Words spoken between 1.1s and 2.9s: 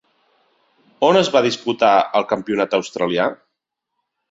es va disputar el Campionat